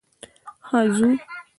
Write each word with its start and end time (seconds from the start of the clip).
هو 0.67 0.81
ځو. 0.95 1.09